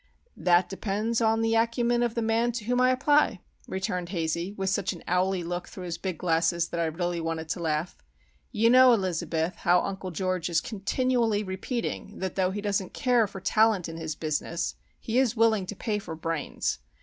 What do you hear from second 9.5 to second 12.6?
how Uncle George is continually repeating that though